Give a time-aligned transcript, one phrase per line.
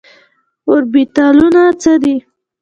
[0.69, 2.15] اوربيتالونه څه دي؟